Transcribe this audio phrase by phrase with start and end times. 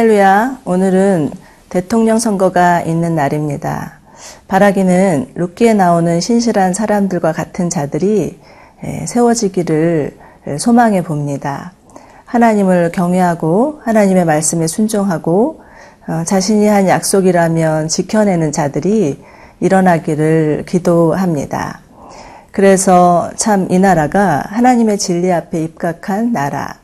[0.00, 0.60] 할렐루야.
[0.64, 1.30] 오늘은
[1.68, 3.98] 대통령 선거가 있는 날입니다.
[4.48, 8.40] 바라기는 룻기에 나오는 신실한 사람들과 같은 자들이
[9.04, 10.16] 세워지기를
[10.58, 11.74] 소망해 봅니다.
[12.24, 15.60] 하나님을 경외하고 하나님의 말씀에 순종하고
[16.08, 19.22] 어, 자신이 한 약속이라면 지켜내는 자들이
[19.60, 21.80] 일어나기를 기도합니다.
[22.52, 26.78] 그래서 참 이 나라가 하나님의 진리 앞에 입각한 나라,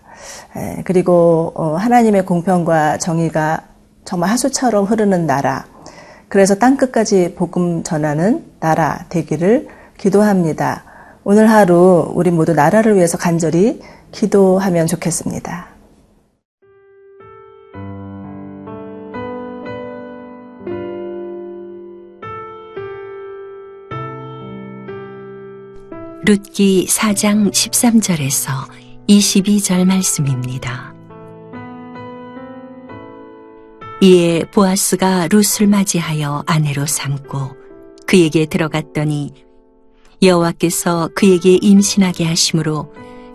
[0.85, 3.63] 그리고 어, 하나님의 공평과 정의가
[4.05, 5.67] 정말 하수처럼 흐르는 나라,
[6.29, 10.85] 그래서 땅끝까지 복음 전하는 나라 되기를 기도합니다.
[11.25, 13.81] 오늘 하루 우리 모두 나라를 위해서 간절히
[14.13, 15.67] 기도하면 좋겠습니다.
[26.27, 28.51] 룻기 4장 13절에서
[29.09, 30.93] 22절 말씀입니다.
[34.03, 37.57] 이에 보아스가 룻을 맞이하여 아내로 삼고
[38.07, 39.33] 그에게 들어갔더니
[40.23, 42.93] 여호와께서 그에게 임신하게 하심으로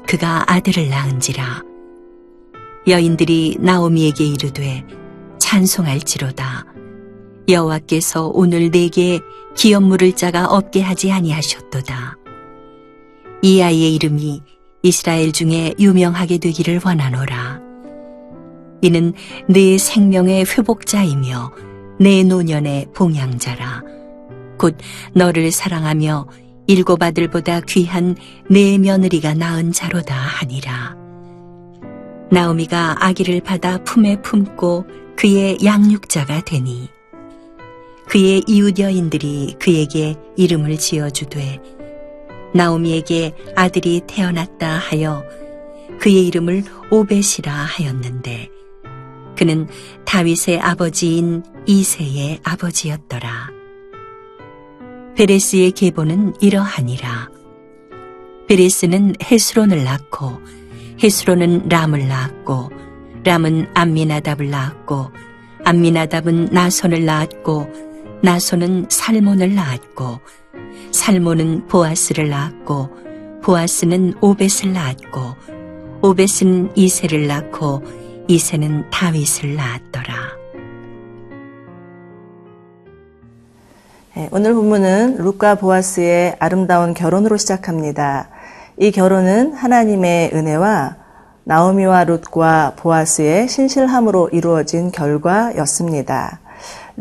[0.08, 1.64] 그가 아들을 낳은지라.
[2.88, 4.86] 여인들이 나오미에게 이르되
[5.40, 6.66] 찬송할지로다.
[7.48, 9.20] 여호와께서 오늘 내게
[9.56, 12.18] 기업 물을 자가 없게 하지 아니하셨도다.
[13.44, 14.42] 이 아이의 이름이
[14.84, 17.62] 이스라엘 중에 유명하게 되기를 원하노라.
[18.82, 19.14] 이는
[19.48, 21.52] 내 생명의 회복자이며
[22.00, 23.84] 내 노년의 봉양자라.
[24.58, 24.78] 곧
[25.14, 26.28] 너를 사랑하며
[26.68, 28.16] 일곱 아들보다 귀한
[28.50, 30.96] 내 며느리가 낳은 자로다 하니라.
[32.32, 34.86] 나오미가 아기를 받아 품에 품고
[35.18, 36.90] 그의 양육자가 되니
[38.08, 41.60] 그의 이웃 여인들이 그에게 이름을 지어주되
[42.54, 45.24] 나오미에게 아들이 태어났다 하여
[46.00, 48.50] 그의 이름을 오벳이라 하였는데
[49.38, 49.68] 그는
[50.06, 53.50] 다윗의 아버지인 이세의 아버지였더라.
[55.16, 57.30] 베레스의 계보는 이러하니라.
[58.48, 60.42] 베레스는 헤스론을 낳고
[61.02, 62.70] 헤스론은 람을 낳았고
[63.24, 65.12] 람은 암미나답을 낳았고
[65.64, 70.20] 암미나답은 나손을 낳았고 나손은 살몬을 낳았고
[70.92, 72.90] 살모는 보아스를 낳았고
[73.44, 75.20] 보아스는 오벳을 낳았고
[76.02, 77.84] 오벳은 이세를 낳고
[78.28, 80.14] 이세는 다윗을 낳았더라.
[84.16, 88.30] 네, 오늘 본문은 룻과 보아스의 아름다운 결혼으로 시작합니다.
[88.78, 90.98] 이 결혼은 하나님의 은혜와
[91.44, 96.40] 나오미와 룻과 보아스의 신실함으로 이루어진 결과였습니다.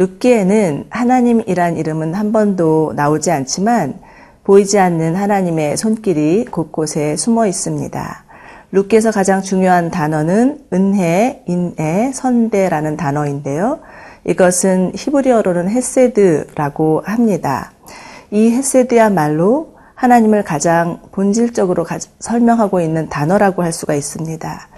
[0.00, 3.99] 룻기에는 하나님이란 이름은 한 번도 나오지 않지만
[4.44, 8.25] 보이지 않는 하나님의 손길이 곳곳에 숨어 있습니다.
[8.72, 13.81] 룻기에서 가장 중요한 단어는 은혜, 인애, 선대라는 단어인데요.
[14.25, 17.72] 이것은 히브리어로는 헤세드라고 합니다.
[18.31, 21.84] 이 헤세드야말로 하나님을 가장 본질적으로
[22.21, 24.69] 설명하고 있는 단어라고 할 수가 있습니다.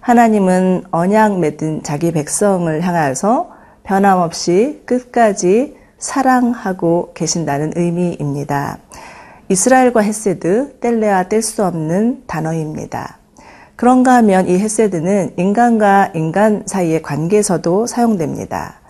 [0.00, 3.55] 하나님은 언약 맺은 자기 백성을 향하여서
[3.86, 8.78] 변함없이 끝까지 사랑하고 계신다는 의미입니다.
[9.48, 13.18] 이스라엘과 헤세드, 뗄래야 뗄 수 없는 단어입니다.
[13.76, 18.80] 그런가 하면 이 헤세드는 인간과 인간 사이의 관계에서도 사용됩니다.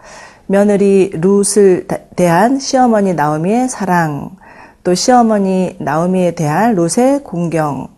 [0.46, 4.36] 며느리 룻을 대한 시어머니 나오미의 사랑,
[4.82, 7.88] 또 시어머니 나오미에 대한 룻의 공경,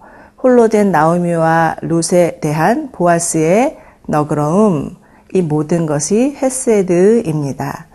[0.43, 4.97] 홀로 된 나오미와 룻에 대한 보아스의 너그러움,
[5.35, 7.87] 이 모든 것이 헤세드입니다.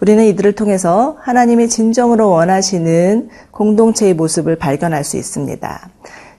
[0.00, 5.88] 우리는 이들을 통해서 하나님이 진정으로 원하시는 공동체의 모습을 발견할 수 있습니다.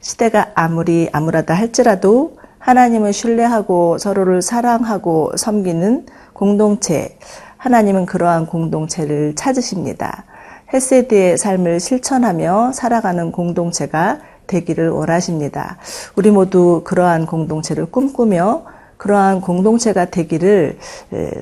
[0.01, 7.18] 시대가 아무리 암울하다 할지라도 하나님을 신뢰하고 서로를 사랑하고 섬기는 공동체,
[7.57, 10.25] 하나님은 그러한 공동체를 찾으십니다.
[10.74, 15.77] 헤세드의 삶을 실천하며 살아가는 공동체가 되기를 원하십니다.
[16.15, 20.77] 우리 모두 그러한 공동체를 꿈꾸며 그러한 공동체가 되기를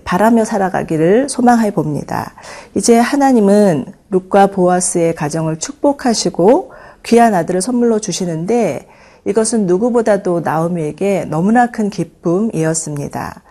[0.03, 2.33] 바라며 살아가기를 소망해 봅니다.
[2.75, 6.71] 이제 하나님은 룩과 보아스의 가정을 축복하시고
[7.03, 8.87] 귀한 아들을 선물로 주시는데
[9.25, 13.41] 이것은 누구보다도 나오미에게 너무나 큰 기쁨이었습니다.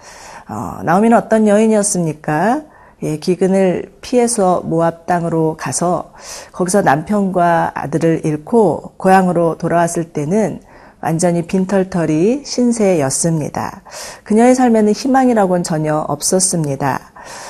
[0.48, 2.62] 어, 나오미는 어떤 여인이었습니까?
[3.05, 6.12] 예, 기근을 피해서 모압 땅으로 가서
[6.52, 10.60] 거기서 남편과 아들을 잃고 고향으로 돌아왔을 때는
[11.02, 13.82] 완전히 빈털털이 신세였습니다.
[14.22, 17.00] 그녀의 삶에는 희망이라고는 전혀 없었습니다.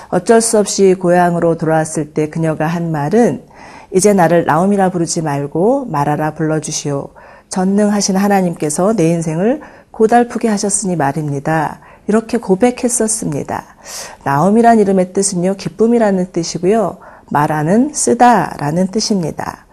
[0.09, 3.45] 어쩔 수 없이 고향으로 돌아왔을 때 그녀가 한 말은
[3.95, 7.09] 이제 나를 나옴이라 부르지 말고 말하라 불러주시오.
[7.51, 9.61] 전능하신 하나님께서 내 인생을
[9.91, 11.81] 고달프게 하셨으니 말입니다.
[12.09, 13.65] 이렇게 고백했었습니다.
[14.25, 16.97] 나옴이란 이름의 뜻은요, 기쁨이라는 뜻이고요,
[17.31, 19.67] 말하는 쓰다라는 뜻입니다.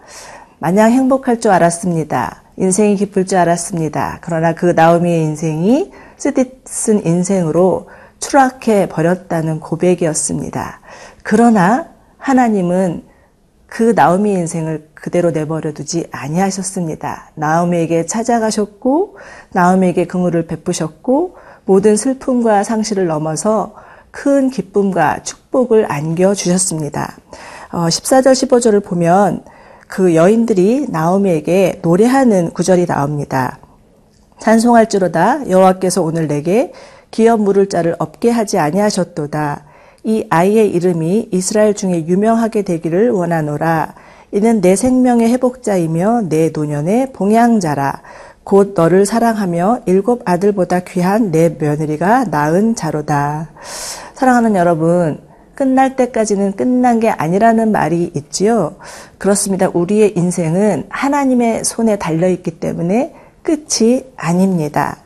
[0.58, 2.42] 마냥 행복할 줄 알았습니다.
[2.56, 4.18] 인생이 기쁠 줄 알았습니다.
[4.20, 7.88] 그러나 그 나오미의 인생이 쓰디쓴 인생으로
[8.18, 10.80] 추락해 버렸다는 고백이었습니다.
[11.22, 11.88] 그러나
[12.18, 13.04] 하나님은
[13.66, 17.30] 그 나오미의 인생을 그대로 내버려 두지 아니하셨습니다.
[17.34, 19.16] 나오미에게 찾아가셨고
[19.52, 23.74] 나오미에게 긍휼을 베푸셨고 모든 슬픔과 상실을 넘어서
[24.10, 27.16] 큰 기쁨과 축복을 안겨 주셨습니다.
[27.70, 29.44] 14절 15절을 보면
[29.90, 33.58] 그 여인들이 나오미에게 노래하는 구절이 나옵니다.
[34.38, 36.72] 찬송할지로다 여호와께서 오늘 내게
[37.10, 39.64] 기업 물을 자를 없게 하지 아니하셨도다.
[40.04, 43.94] 이 아이의 이름이 이스라엘 중에 유명하게 되기를 원하노라.
[44.32, 48.00] 이는 내 생명의 회복자이며 내 노년의 봉양자라.
[48.44, 53.50] 곧 너를 사랑하며 일곱 아들보다 귀한 내 며느리가 낳은 자로다.
[54.14, 55.18] 사랑하는 여러분,
[55.60, 58.76] 끝날 때까지는 끝난 게 아니라는 말이 있지요.
[59.18, 59.68] 그렇습니다.
[59.68, 64.96] 우리의 인생은 하나님의 손에 달려 있기 때문에 끝이 아닙니다.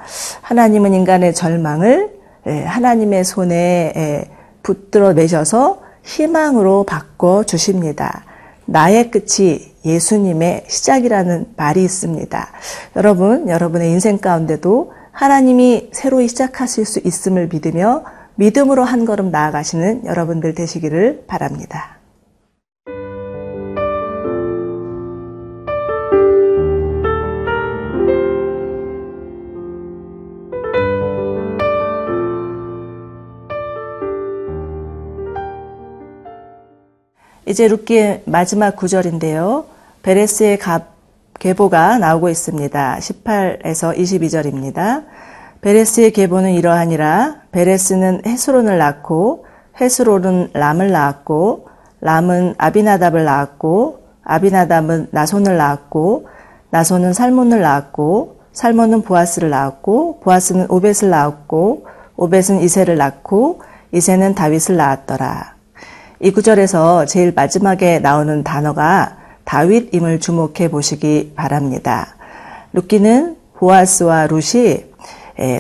[0.43, 2.09] 하나님은 인간의 절망을
[2.47, 4.31] 예, 하나님의 손에 예,
[4.63, 8.25] 붙들어 매셔서 희망으로 바꿔 주십니다.
[8.65, 12.49] 나의 끝이 예수님의 시작이라는 말이 있습니다.
[12.95, 18.05] 여러분, 여러분의 인생 가운데도 하나님이 새로 시작하실 수 있음을 믿으며
[18.37, 21.99] 믿음으로 한 걸음 나아가시는 여러분들 되시기를 바랍니다.
[37.47, 39.67] 이제 룻기의 마지막 구절인데요.
[40.03, 40.59] 베레스의
[41.39, 42.99] 계보가 나오고 있습니다.
[42.99, 45.05] 18에서 22절입니다.
[45.65, 49.47] 베레스의 계보는 이러하니라 베레스는 헤스론을 낳고
[49.81, 51.69] 헤스론은 람을 낳았고
[52.03, 56.29] 람은 아비나답을 낳았고 아비나답은 나손을 낳았고
[56.69, 65.55] 나손은 살몬을 낳았고 살몬은 보아스를 낳았고 보아스는 오벳을 낳았고 오벳은 이세를 낳고 이세는 다윗을 낳았더라.
[66.21, 72.17] 이 구절에서 제일 마지막에 나오는 단어가 다윗임을 주목해 보시기 바랍니다.
[72.75, 74.94] 루키는 보아스와 룻이 예,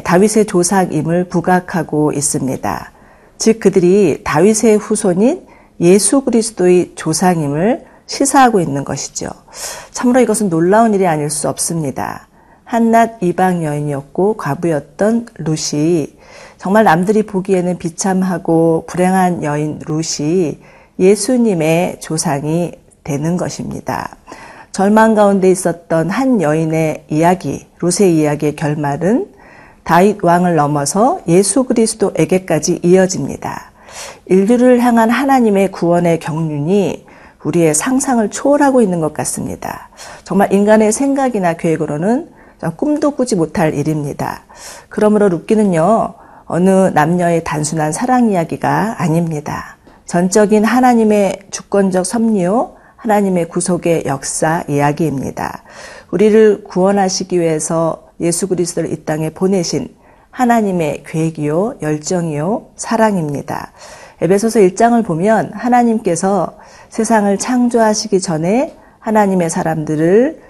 [0.05, 2.93] 다윗의 조상임을 부각하고 있습니다.
[3.38, 5.47] 즉 그들이 다윗의 후손인
[5.81, 9.29] 예수 그리스도의 조상임을 시사하고 있는 것이죠.
[9.91, 12.29] 참으로 이것은 놀라운 일이 아닐 수 없습니다.
[12.65, 16.17] 한낱 이방 여인이었고 과부였던 루시
[16.59, 20.61] 정말 남들이 보기에는 비참하고 불행한 여인 루시
[20.99, 22.73] 예수님의 조상이
[23.03, 24.17] 되는 것입니다.
[24.73, 29.33] 절망 가운데 있었던 한 여인의 이야기, 루세의 이야기의 결말은
[29.84, 33.72] 다윗 왕을 넘어서 예수 그리스도에게까지 이어집니다.
[34.26, 37.06] 인류를 향한 하나님의 구원의 경륜이
[37.44, 39.91] 우리의 상상을 초월하고 있는 것 같습니다.
[40.24, 42.31] 정말 인간의 생각이나 계획으로는
[42.76, 44.44] 꿈도 꾸지 못할 일입니다.
[44.88, 46.14] 그러므로 룻기는요,
[46.46, 49.76] 어느 남녀의 단순한 사랑 이야기가 아닙니다.
[50.06, 55.62] 전적인 하나님의 주권적 섭리요, 하나님의 구속의 역사 이야기입니다.
[56.10, 59.94] 우리를 구원하시기 위해서 예수 그리스도를 이 땅에 보내신
[60.31, 63.73] 하나님의 계획이요, 열정이요, 사랑입니다.
[64.21, 66.56] 에베소서 1장을 보면 하나님께서
[66.89, 70.41] 세상을 창조하시기 전에 하나님의 사람들을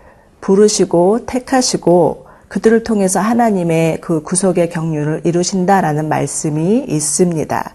[0.41, 7.75] 부르시고 택하시고 그들을 통해서 하나님의 그 구속의 경륜을 이루신다라는 말씀이 있습니다.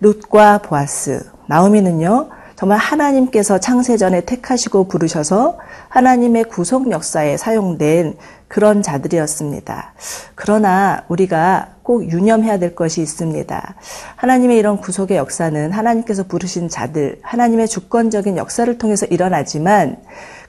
[0.00, 8.16] 룻과 보아스, 나오미는요, 정말 하나님께서 창세전에 택하시고 부르셔서 하나님의 구속 역사에 사용된
[8.50, 9.94] 그런 자들이었습니다.
[10.34, 13.74] 그러나 우리가 꼭 유념해야 될 것이 있습니다.
[14.16, 19.98] 하나님의 이런 구속의 역사는 하나님께서 부르신 자들, 하나님의 주권적인 역사를 통해서 일어나지만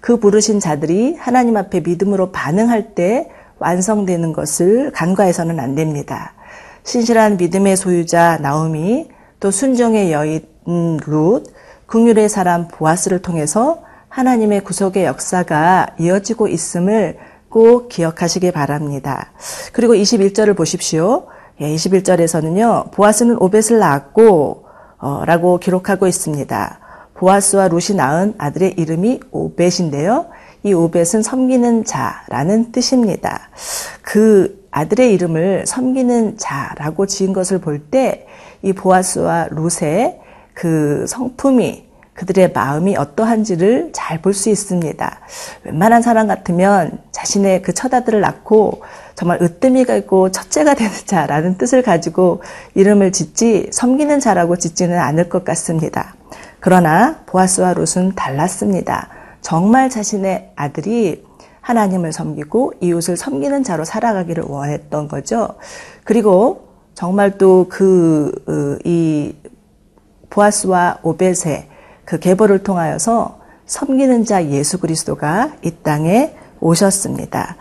[0.02, 3.30] 그 부르신 자들이 하나님 앞에 믿음으로 반응할 때
[3.60, 6.34] 완성되는 것을 간과해서는 안 됩니다.
[6.84, 11.44] 신실한 믿음의 소유자 나오미, 또 순종의 여인 룻,
[11.86, 17.20] 국률의 사람 보아스를 통해서 하나님의 구속의 역사가 이어지고 있음을
[17.52, 19.32] 꼭 기억하시기 바랍니다.
[19.74, 21.28] 그리고 21절을 보십시오.
[21.60, 24.66] 21절에서는요, 예, 보아스는 오벳을 낳았고,
[24.98, 26.80] 어, 라고 기록하고 있습니다.
[27.14, 30.26] 보아스와 룻이 낳은 아들의 이름이 오벳인데요.
[30.64, 33.50] 이 오벳은 섬기는 자라는 뜻입니다.
[34.02, 38.26] 그 아들의 이름을 섬기는 자라고 지은 것을 볼 때
[38.64, 40.20] 이 보아스와 룻의
[40.54, 45.20] 그 성품이 그들의 마음이 어떠한지를 잘 볼 수 있습니다.
[45.64, 48.84] 웬만한 사람 같으면 자신의 그 처자들을 낳고
[49.16, 52.42] 정말 으뜸이가 있고 첫째가 되는 자라는 뜻을 가지고
[52.76, 56.16] 이름을 짓지 섬기는 자라고 짓지는 않을 것 같습니다.
[56.60, 59.10] 그러나 보아스와 롯은 달랐습니다.
[59.42, 61.26] 정말 자신의 아들이
[61.62, 65.56] 하나님을 섬기고 이웃을 섬기는 자로 살아가기를 원했던 거죠.
[66.04, 69.34] 그리고 정말 또 그, 어, 이,
[70.30, 71.68] 보아스와 오벳의
[72.12, 77.56] 그 계보를 통하여서 섬기는 자 예수 그리스도가 이 땅에 오셨습니다.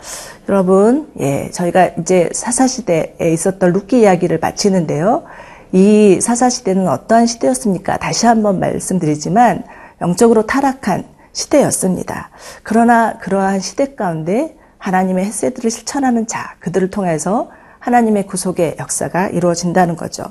[0.49, 5.23] 여러분, 예, 저희가 이제 사사시대에 있었던 룻기 이야기를 마치는데요.
[5.71, 7.95] 이 사사시대는 어떠한 시대였습니까?
[7.95, 9.63] 다시 한번 말씀드리지만,
[10.01, 12.29] 영적으로 타락한 시대였습니다.
[12.61, 20.25] 그러나 그러한 시대 가운데 하나님의 헤세드를을 실천하는 자, 그들을 통해서 하나님의 구속의 역사가 이루어진다는 거죠.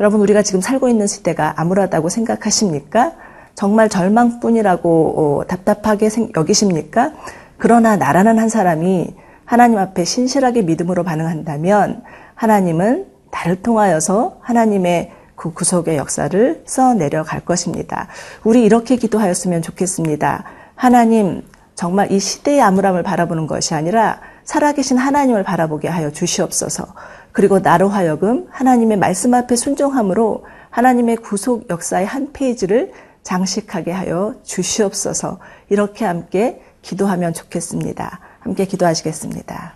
[0.00, 3.25] 여러분, 우리가 지금 살고 있는 시대가 암울하다고 생각하십니까?
[3.56, 7.12] 정말 절망뿐이라고 어, 답답하게 여기십니까?
[7.56, 9.14] 그러나 나라는 한 사람이
[9.46, 12.02] 하나님 앞에 신실하게 믿음으로 반응한다면
[12.34, 18.08] 하나님은 나를 통하여서 하나님의 그 구속의 역사를 써 내려갈 것입니다.
[18.44, 20.44] 우리 이렇게 기도하였으면 좋겠습니다.
[20.74, 21.42] 하나님,
[21.74, 26.86] 정말 이 시대의 암울함을 바라보는 것이 아니라 살아계신 하나님을 바라보게 하여 주시옵소서.
[27.32, 32.92] 그리고 나로 하여금 하나님의 말씀 앞에 순종함으로 하나님의 구속 역사의 한 페이지를
[33.26, 35.38] 장식하게 하여 주시옵소서.
[35.68, 38.20] 이렇게 함께 기도하면 좋겠습니다.
[38.38, 39.74] 함께 기도하시겠습니다.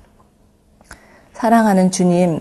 [1.32, 2.40] 사랑하는 주님,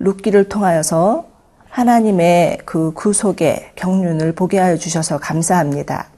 [0.00, 1.26] 룻기를 통하여서
[1.68, 6.08] 하나님의 그 구속의 경륜을 보게 하여 주셔서 감사합니다.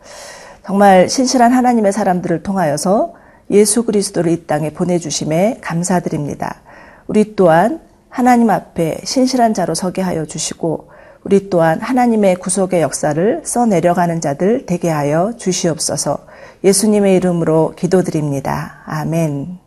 [0.65, 3.13] 정말 신실한 하나님의 사람들을 통하여서
[3.51, 6.63] 예수 그리스도를 이 땅에 보내주심에 감사드립니다.
[7.07, 10.94] 우리 또한 하나님 앞에 신실한 자로 서게 하여 주시고
[11.25, 16.19] 우리 또한 하나님의 구속의 역사를 써내려가는 자들 되게 하여 주시옵소서
[16.63, 18.83] 예수님의 이름으로 기도드립니다.
[18.87, 19.59] 아멘.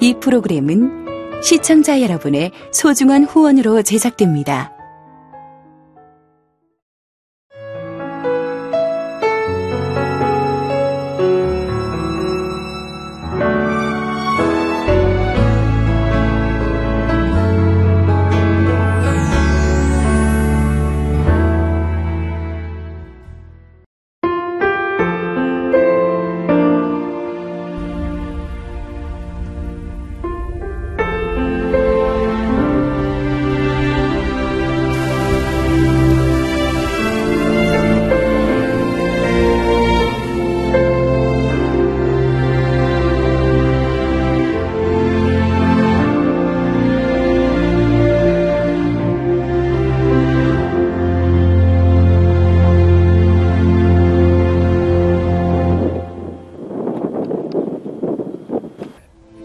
[0.00, 1.06] 이 프로그램은
[1.42, 4.77] 시청자 여러분의 소중한 후원으로 제작됩니다.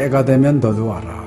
[0.00, 1.20] 때가 되면 너도 와라.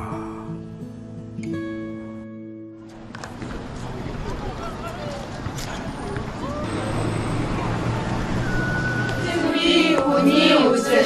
[9.25, 11.05] 승비 운이 웃을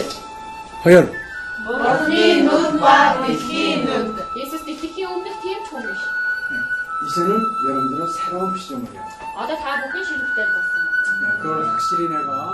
[0.86, 1.12] 허연
[1.66, 3.92] 머리 눈과 빛이 네,
[7.06, 9.02] 이제는 여러분들은 새로운 시점을 해요.
[9.36, 9.56] 아다
[9.92, 11.38] 보기 싫을 때 봤어.
[11.42, 12.54] 그걸 확실히 내가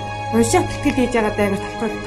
[0.34, 1.48] уншаад тэтгэл хийж байгаа даа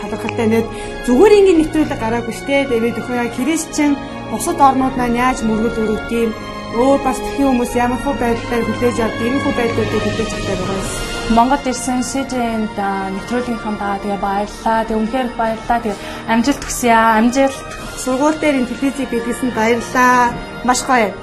[0.02, 0.66] талархалтай нэг
[1.06, 3.92] зүгээр ингээд нэвтрүүлэг гараагүй штэ тэгээд өхөө яг христчэн
[4.32, 6.32] бусад орнууд маань яаж мөргөл өрөвд юм
[6.78, 10.78] өөр бас тхэн хүмүүс ямар хөө байдлаар хүлээж авд ийм хөө байдлуудыг хүлээж авдаг байгаа
[10.78, 10.88] юм.
[11.30, 12.80] Монгол ирсэн СЖН-д
[13.16, 14.80] нэвтрүүлгийнхаа даа тэгээ баярлаа.
[14.86, 15.80] Тэг үнхээр баярлаа.
[15.82, 15.96] Тэг
[16.30, 17.18] амжилт хүсье аа.
[17.22, 17.70] Амжилт.
[18.02, 20.34] Сургууль дээр ин телевизийг бидлсэн баярлаа.
[20.66, 21.14] Маш гоё.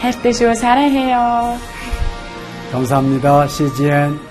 [0.00, 0.54] хайртай шүү.
[0.54, 1.56] 사랑해요.
[2.72, 3.48] 감사합니다.
[3.48, 4.29] CGN.